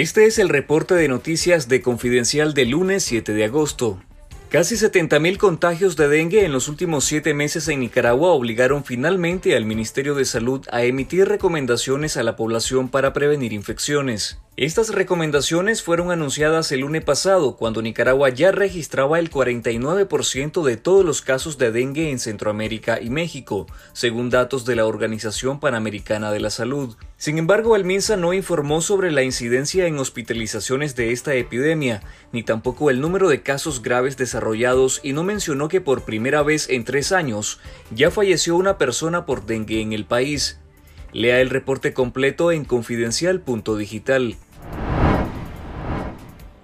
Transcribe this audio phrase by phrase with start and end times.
[0.00, 4.02] Este es el reporte de noticias de Confidencial del lunes 7 de agosto.
[4.48, 9.66] Casi 70.000 contagios de dengue en los últimos siete meses en Nicaragua obligaron finalmente al
[9.66, 14.38] Ministerio de Salud a emitir recomendaciones a la población para prevenir infecciones.
[14.56, 21.04] Estas recomendaciones fueron anunciadas el lunes pasado, cuando Nicaragua ya registraba el 49% de todos
[21.04, 26.40] los casos de dengue en Centroamérica y México, según datos de la Organización Panamericana de
[26.40, 26.96] la Salud.
[27.16, 32.42] Sin embargo, el MINSA no informó sobre la incidencia en hospitalizaciones de esta epidemia, ni
[32.42, 36.84] tampoco el número de casos graves desarrollados y no mencionó que por primera vez en
[36.84, 37.60] tres años
[37.92, 40.58] ya falleció una persona por dengue en el país.
[41.12, 44.36] Lea el reporte completo en confidencial.digital.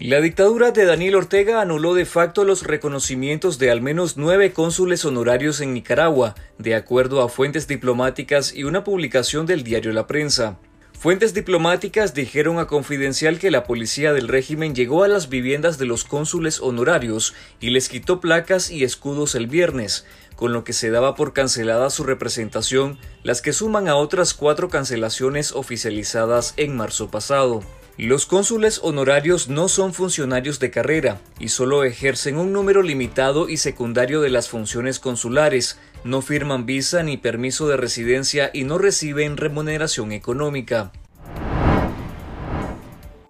[0.00, 5.04] La dictadura de Daniel Ortega anuló de facto los reconocimientos de al menos nueve cónsules
[5.04, 10.56] honorarios en Nicaragua, de acuerdo a fuentes diplomáticas y una publicación del diario La Prensa.
[10.98, 15.84] Fuentes diplomáticas dijeron a Confidencial que la policía del régimen llegó a las viviendas de
[15.84, 20.90] los cónsules honorarios y les quitó placas y escudos el viernes, con lo que se
[20.90, 27.10] daba por cancelada su representación, las que suman a otras cuatro cancelaciones oficializadas en marzo
[27.10, 27.60] pasado.
[27.96, 33.58] Los cónsules honorarios no son funcionarios de carrera y solo ejercen un número limitado y
[33.58, 39.36] secundario de las funciones consulares, no firman visa ni permiso de residencia y no reciben
[39.36, 40.92] remuneración económica.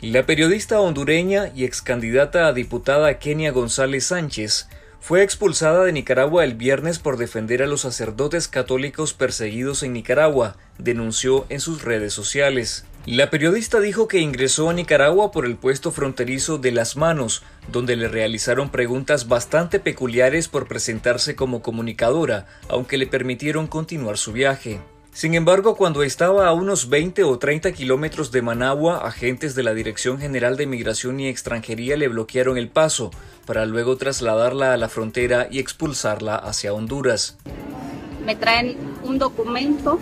[0.00, 4.68] La periodista hondureña y ex candidata a diputada Kenia González Sánchez
[5.00, 10.56] fue expulsada de Nicaragua el viernes por defender a los sacerdotes católicos perseguidos en Nicaragua,
[10.78, 12.84] denunció en sus redes sociales.
[13.10, 17.42] La periodista dijo que ingresó a Nicaragua por el puesto fronterizo de Las Manos,
[17.72, 24.32] donde le realizaron preguntas bastante peculiares por presentarse como comunicadora, aunque le permitieron continuar su
[24.32, 24.80] viaje.
[25.10, 29.72] Sin embargo, cuando estaba a unos 20 o 30 kilómetros de Managua, agentes de la
[29.72, 33.10] Dirección General de Migración y Extranjería le bloquearon el paso,
[33.46, 37.38] para luego trasladarla a la frontera y expulsarla hacia Honduras.
[38.26, 39.98] Me traen un documento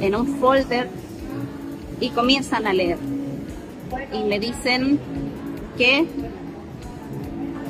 [0.00, 0.88] en un folder
[2.00, 2.98] y comienzan a leer.
[4.12, 4.98] Y me dicen
[5.76, 6.06] que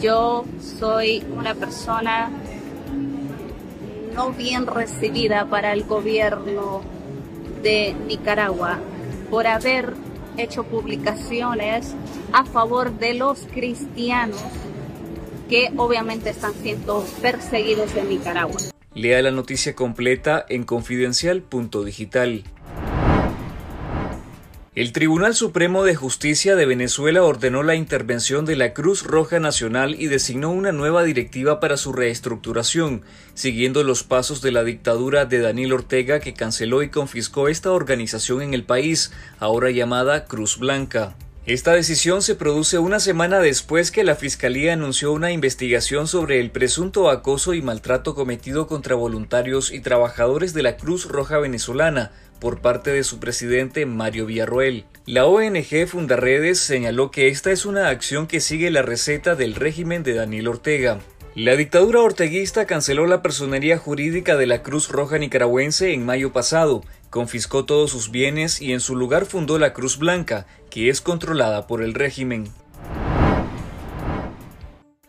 [0.00, 2.30] yo soy una persona
[4.14, 6.82] no bien recibida para el gobierno
[7.62, 8.78] de Nicaragua
[9.30, 9.94] por haber
[10.36, 11.94] hecho publicaciones
[12.32, 14.40] a favor de los cristianos
[15.48, 18.58] que obviamente están siendo perseguidos en Nicaragua.
[18.94, 22.44] Lea la noticia completa en confidencial.digital.
[24.78, 29.96] El Tribunal Supremo de Justicia de Venezuela ordenó la intervención de la Cruz Roja Nacional
[30.00, 33.02] y designó una nueva directiva para su reestructuración,
[33.34, 38.40] siguiendo los pasos de la dictadura de Daniel Ortega que canceló y confiscó esta organización
[38.40, 41.16] en el país, ahora llamada Cruz Blanca.
[41.48, 46.50] Esta decisión se produce una semana después que la Fiscalía anunció una investigación sobre el
[46.50, 52.60] presunto acoso y maltrato cometido contra voluntarios y trabajadores de la Cruz Roja Venezolana, por
[52.60, 54.84] parte de su presidente Mario Villarroel.
[55.06, 60.02] La ONG Fundaredes señaló que esta es una acción que sigue la receta del régimen
[60.02, 61.00] de Daniel Ortega.
[61.34, 66.82] La dictadura orteguista canceló la personería jurídica de la Cruz Roja Nicaragüense en mayo pasado,
[67.10, 71.66] confiscó todos sus bienes y en su lugar fundó la Cruz Blanca, que es controlada
[71.66, 72.50] por el régimen.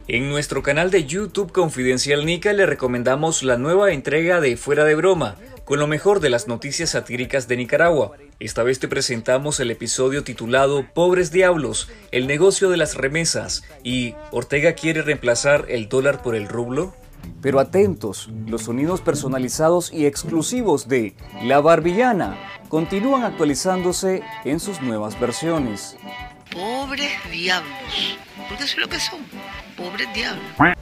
[0.08, 4.96] En nuestro canal de YouTube Confidencial Nica le recomendamos la nueva entrega de Fuera de
[4.96, 5.36] Broma,
[5.70, 8.14] con lo mejor de las noticias satíricas de Nicaragua.
[8.40, 14.16] Esta vez te presentamos el episodio titulado Pobres Diablos, el negocio de las remesas y
[14.32, 16.96] ¿Ortega quiere reemplazar el dólar por el rublo?
[17.44, 21.14] Pero atentos, los sonidos personalizados y exclusivos de
[21.44, 22.36] La Barbillana
[22.68, 25.98] continúan actualizándose en sus nuevas versiones.
[26.52, 29.20] Pobres diablos, porque eso es lo que son,
[29.78, 30.80] pobres diablos.